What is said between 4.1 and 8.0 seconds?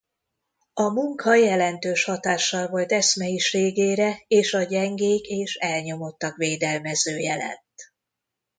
és a gyengék és elnyomottak védelmezője lett.